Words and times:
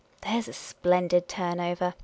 "There 0.23 0.41
's 0.41 0.47
a 0.47 0.53
splendid 0.53 1.27
turn 1.27 1.59
over! 1.59 1.93